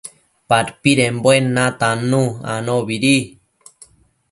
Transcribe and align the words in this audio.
padpidembuen 0.49 1.45
natannu 1.55 2.23
anobidi 2.53 3.15